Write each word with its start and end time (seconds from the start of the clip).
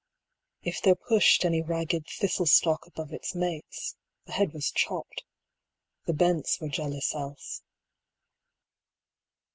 If 0.63 0.81
there 0.81 0.95
pushed 0.95 1.45
any 1.45 1.61
ragged 1.61 2.07
thistle 2.07 2.47
stalk 2.47 2.87
Above 2.87 3.13
its 3.13 3.35
mates, 3.35 3.97
the 4.25 4.31
head 4.31 4.51
was 4.51 4.71
chopped; 4.71 5.23
the 6.07 6.13
bents 6.13 6.59
Were 6.59 6.69
jealous 6.69 7.13
else. 7.13 7.61